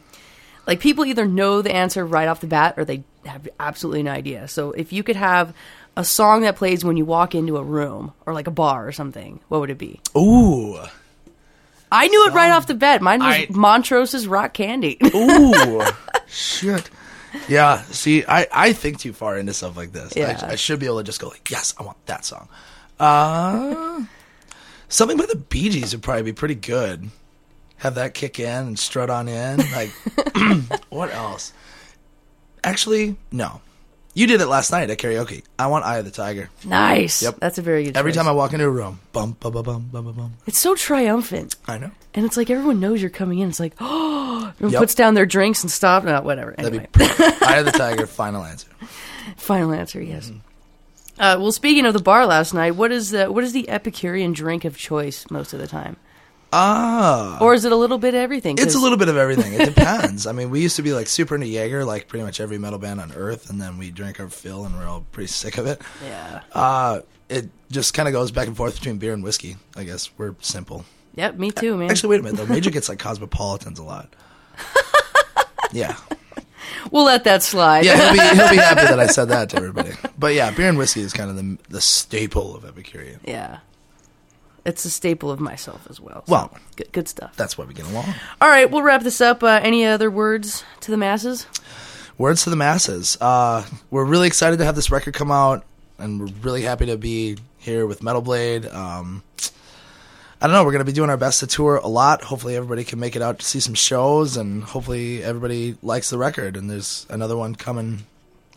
like 0.67 0.81
people 0.81 1.07
either 1.07 1.27
know 1.27 1.63
the 1.63 1.75
answer 1.75 2.05
right 2.05 2.29
off 2.29 2.41
the 2.41 2.47
bat, 2.47 2.75
or 2.77 2.85
they 2.85 3.05
have 3.25 3.49
absolutely 3.59 4.03
no 4.03 4.11
idea. 4.11 4.49
So 4.49 4.73
if 4.73 4.93
you 4.93 5.03
could 5.03 5.17
have 5.17 5.55
a 5.97 6.05
song 6.05 6.43
that 6.43 6.57
plays 6.57 6.85
when 6.85 6.97
you 6.97 7.05
walk 7.05 7.35
into 7.35 7.57
a 7.57 7.63
room 7.63 8.13
or 8.27 8.35
like 8.35 8.47
a 8.47 8.51
bar 8.51 8.87
or 8.87 8.93
something, 8.93 9.41
what 9.49 9.61
would 9.61 9.71
it 9.71 9.79
be? 9.79 10.01
Ooh, 10.17 10.79
I 11.93 12.09
knew 12.09 12.27
it 12.27 12.33
right 12.35 12.51
off 12.51 12.67
the 12.67 12.75
bat. 12.75 13.03
Mine 13.03 13.21
was 13.21 13.35
I- 13.35 13.47
Montrose's 13.47 14.27
Rock 14.27 14.53
Candy. 14.55 14.99
ooh, 15.15 15.83
shit. 16.27 16.91
Yeah. 17.49 17.83
See, 17.83 18.25
I 18.27 18.47
I 18.53 18.73
think 18.73 18.99
too 18.99 19.13
far 19.13 19.39
into 19.39 19.55
stuff 19.55 19.77
like 19.77 19.93
this. 19.93 20.15
Yeah. 20.17 20.39
I, 20.43 20.53
I 20.53 20.55
should 20.57 20.81
be 20.81 20.87
able 20.87 20.99
to 20.99 21.05
just 21.05 21.21
go 21.21 21.29
like, 21.29 21.49
yes, 21.51 21.75
I 21.79 21.83
want 21.85 22.05
that 22.07 22.25
song. 22.25 22.49
Uh, 22.99 24.05
something 24.89 25.17
by 25.17 25.27
the 25.27 25.37
Bee 25.37 25.69
Gees 25.69 25.93
would 25.95 26.03
probably 26.03 26.23
be 26.23 26.33
pretty 26.33 26.55
good. 26.55 27.11
Have 27.79 27.97
that 27.97 28.15
kick 28.15 28.39
in 28.39 28.47
and 28.67 28.79
strut 28.79 29.11
on 29.11 29.29
in. 29.29 29.59
Like, 29.73 29.91
what 30.91 31.13
else? 31.13 31.53
Actually, 32.63 33.17
no. 33.31 33.61
You 34.17 34.27
did 34.29 34.41
it 34.41 34.47
last 34.47 34.71
night 34.71 34.91
at 34.91 34.99
karaoke. 34.99 35.43
I 35.59 35.67
want 35.67 35.85
Eye 35.85 35.99
of 35.99 36.05
the 36.05 36.11
Tiger. 36.13 36.49
nice. 36.65 37.21
Yep. 37.23 37.37
That's 37.41 37.59
a 37.59 37.63
very 37.63 37.85
good. 37.85 37.97
Every 37.97 38.13
choice. 38.13 38.17
time 38.19 38.29
I 38.29 38.33
walk 38.33 38.53
into 38.53 38.65
a 38.65 38.71
room, 38.71 39.01
bum 39.13 39.37
bum 39.41 39.53
bum 39.53 39.65
bum 39.65 39.89
bum 39.93 40.05
bum. 40.05 40.15
bum. 40.15 40.33
it's 40.47 40.61
so 40.61 40.75
triumphant, 40.77 41.57
I 41.67 41.79
know. 41.79 41.91
and 42.15 42.25
it's 42.25 42.37
like 42.37 42.49
everyone 42.49 42.79
knows 42.81 43.01
you're 43.01 43.11
coming 43.11 43.41
in. 43.41 43.49
It's 43.49 43.59
like, 43.61 43.75
oh, 43.81 44.53
everyone 44.55 44.73
Yep. 44.73 44.81
puts 44.81 44.95
down 44.95 45.15
their 45.15 45.27
drinks 45.27 45.63
and 45.65 45.71
stop. 45.71 46.05
No, 46.05 46.21
whatever. 46.23 46.53
That'd 46.57 46.73
Anyway. 46.73 46.89
Eye 47.43 47.57
of 47.59 47.65
the 47.67 47.73
Tiger. 47.73 48.07
Final 48.07 48.45
answer. 48.45 48.69
final 49.37 49.73
answer. 49.73 50.01
Yes. 50.01 50.31
Mm-hmm. 50.31 50.39
Uh, 51.21 51.37
well, 51.41 51.53
speaking 51.53 51.85
of 51.87 51.93
the 51.95 52.03
bar 52.03 52.27
last 52.27 52.55
night, 52.55 52.73
what 52.77 52.91
is 52.93 53.11
the 53.11 53.31
what 53.33 53.43
is 53.45 53.53
the 53.53 53.69
Epicurean 53.69 54.33
drink 54.33 54.65
of 54.65 54.77
choice 54.77 55.29
most 55.31 55.53
of 55.53 55.61
the 55.61 55.67
time, 55.69 55.97
Ah. 56.55 57.39
or 57.41 57.53
is 57.55 57.65
it 57.65 57.73
a 57.73 57.77
little 57.77 57.99
bit 57.99 58.15
of 58.15 58.21
everything? 58.21 58.57
It's 58.59 58.75
a 58.75 58.79
little 58.79 58.97
bit 58.99 59.09
of 59.09 59.17
everything. 59.17 59.53
It 59.55 59.65
depends. 59.75 60.27
I 60.27 60.33
mean, 60.33 60.51
we 60.51 60.61
used 60.61 60.77
to 60.77 60.83
be 60.83 60.93
like 60.93 61.09
super 61.09 61.35
into 61.35 61.49
Jaeger, 61.49 61.85
like 61.85 62.07
pretty 62.09 62.25
much 62.25 62.41
every 62.41 62.59
metal 62.59 62.79
band 62.79 63.01
on 63.01 63.13
earth, 63.13 63.51
and 63.51 63.61
then 63.61 63.77
we 63.79 63.91
drank 63.91 64.21
our 64.21 64.29
fill, 64.29 64.65
and 64.65 64.77
we're 64.77 64.87
all 64.87 65.05
pretty 65.13 65.27
sick 65.29 65.59
of 65.59 65.67
it. 65.67 65.83
Yeah. 66.05 66.43
Uh, 66.53 67.01
it 67.29 67.49
just 67.71 67.95
kind 67.95 68.07
of 68.09 68.13
goes 68.13 68.31
back 68.31 68.47
and 68.47 68.57
forth 68.57 68.77
between 68.77 68.99
beer 68.99 69.13
and 69.13 69.25
whiskey. 69.25 69.57
I 69.77 69.85
guess 69.85 70.11
we're 70.17 70.37
simple. 70.41 70.85
Yep, 71.17 71.37
me 71.39 71.51
too, 71.51 71.77
man. 71.77 71.91
Actually, 71.91 72.11
wait 72.11 72.21
a 72.21 72.23
minute 72.25 72.37
though. 72.39 72.53
Major 72.53 72.71
gets 72.71 72.89
like 72.89 72.99
cosmopolitans 72.99 73.79
a 73.79 73.85
lot. 73.85 74.15
Yeah, 75.73 75.97
we'll 76.93 77.05
let 77.05 77.25
that 77.25 77.43
slide. 77.43 77.85
yeah. 77.85 77.97
He'll 77.97 78.13
be 78.13 78.37
he'll 78.37 78.51
be 78.51 78.57
happy 78.59 78.83
that 78.83 79.01
I 79.01 79.09
said 79.09 79.25
that 79.31 79.51
to 79.51 79.57
everybody. 79.63 79.91
But 80.17 80.35
yeah, 80.35 80.53
beer 80.53 80.69
and 80.69 80.79
whiskey 80.79 81.01
is 81.01 81.13
kind 81.13 81.31
of 81.31 81.37
the 81.37 81.59
the 81.69 81.81
staple 81.81 82.55
of 82.55 82.65
Epicurean. 82.65 83.19
Yeah. 83.25 83.59
It's 84.65 84.85
a 84.85 84.91
staple 84.91 85.31
of 85.31 85.41
myself 85.41 85.87
as 85.91 86.01
well. 86.01 86.25
so 86.27 86.33
Well- 86.33 86.51
good, 86.77 86.91
good 86.93 87.09
stuff. 87.09 87.35
That's 87.37 87.59
why 87.59 87.65
we 87.67 87.75
get 87.75 87.87
along. 87.87 88.15
All 88.41 88.49
right, 88.49 88.71
we'll 88.71 88.83
wrap 88.83 89.03
this 89.03 89.21
up. 89.21 89.43
Uh, 89.43 89.61
any 89.63 89.85
other 89.85 90.11
words 90.11 90.65
to 90.81 90.91
the 90.91 90.97
masses? 90.97 91.47
Words 92.17 92.45
to 92.45 92.51
the 92.51 92.57
masses. 92.57 93.19
Uh, 93.21 93.65
we're 93.91 94.05
really 94.05 94.27
excited 94.27 94.59
to 94.61 94.65
have 94.65 94.75
this 94.77 94.91
record 94.91 95.15
come 95.15 95.31
out, 95.31 95.65
and 95.99 96.19
we're 96.21 96.33
really 96.43 96.63
happy 96.63 96.87
to 96.87 96.97
be 96.97 97.37
here 97.59 97.87
with 97.87 98.03
Metal 98.03 98.23
Blade. 98.23 98.67
Um, 98.67 99.23
I 100.41 100.47
don't 100.47 100.53
know. 100.53 100.65
We're 100.65 100.73
going 100.73 100.85
to 100.85 100.91
be 100.91 100.93
doing 100.93 101.11
our 101.11 101.17
best 101.17 101.41
to 101.41 101.47
tour 101.47 101.77
a 101.77 101.89
lot. 101.89 102.23
Hopefully, 102.23 102.55
everybody 102.57 102.85
can 102.85 103.01
make 103.01 103.17
it 103.17 103.23
out 103.23 103.39
to 103.41 103.45
see 103.45 103.61
some 103.61 103.75
shows, 103.75 104.37
and 104.37 104.63
hopefully, 104.63 105.23
everybody 105.25 105.77
likes 105.83 106.11
the 106.11 106.19
record. 106.19 106.57
And 106.57 106.71
there's 106.71 107.07
another 107.11 107.37
one 107.37 107.55
coming, 107.55 108.05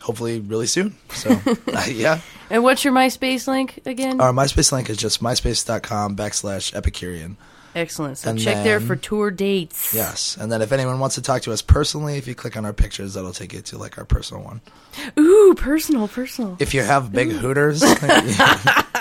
hopefully, 0.07 0.39
really 0.39 0.65
soon. 0.65 0.95
So, 1.09 1.29
uh, 1.67 1.83
yeah. 1.91 2.21
And 2.49 2.63
what's 2.63 2.83
your 2.85 2.93
MySpace 2.93 3.45
link 3.45 3.81
again? 3.85 4.21
Our 4.21 4.31
MySpace 4.31 4.71
link 4.71 4.89
is 4.89 4.97
just 4.97 5.21
myspace.com 5.21 6.15
backslash 6.15 6.73
Epicurean. 6.73 7.35
Excellent. 7.75 8.17
So 8.17 8.31
and 8.31 8.39
check 8.39 8.63
there 8.63 8.79
for 8.79 8.95
tour 8.95 9.29
dates. 9.29 9.93
Yes. 9.93 10.35
And 10.39 10.51
then 10.51 10.63
if 10.63 10.71
anyone 10.71 10.97
wants 10.99 11.15
to 11.15 11.21
talk 11.21 11.43
to 11.43 11.51
us 11.51 11.61
personally, 11.61 12.17
if 12.17 12.25
you 12.25 12.33
click 12.33 12.57
on 12.57 12.65
our 12.65 12.73
pictures, 12.73 13.13
that'll 13.13 13.33
take 13.33 13.53
you 13.53 13.61
to 13.61 13.77
like 13.77 13.99
our 13.99 14.05
personal 14.05 14.43
one. 14.43 14.61
Ooh, 15.19 15.53
personal, 15.55 16.07
personal. 16.07 16.55
If 16.59 16.73
you 16.73 16.81
have 16.81 17.11
big 17.11 17.29
hooters, 17.29 17.83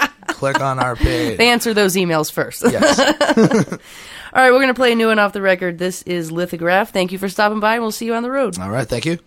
click 0.26 0.60
on 0.60 0.78
our 0.78 0.96
page. 0.96 1.38
They 1.38 1.48
answer 1.48 1.72
those 1.72 1.94
emails 1.94 2.30
first. 2.30 2.64
Yes. 2.64 2.98
All 2.98 4.42
right, 4.42 4.50
we're 4.50 4.58
going 4.58 4.68
to 4.68 4.74
play 4.74 4.92
a 4.92 4.96
new 4.96 5.06
one 5.06 5.20
off 5.20 5.32
the 5.32 5.40
record. 5.40 5.78
This 5.78 6.02
is 6.02 6.30
Lithograph. 6.30 6.90
Thank 6.90 7.12
you 7.12 7.18
for 7.18 7.30
stopping 7.30 7.60
by, 7.60 7.74
and 7.74 7.82
we'll 7.82 7.92
see 7.92 8.04
you 8.04 8.14
on 8.14 8.24
the 8.24 8.30
road. 8.30 8.58
All 8.58 8.68
right. 8.68 8.86
Thank 8.86 9.06
you. 9.06 9.18